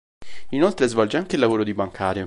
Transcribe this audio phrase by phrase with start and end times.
[0.49, 2.19] Inoltre svolge anche il lavoro di bancario.